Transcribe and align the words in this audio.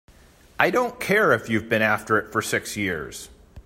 I 0.57 0.71
don't 0.71 0.99
care 0.99 1.31
if 1.31 1.47
you've 1.47 1.69
been 1.69 1.83
after 1.83 2.17
it 2.17 2.31
for 2.31 2.41
six 2.41 2.75
years! 2.75 3.29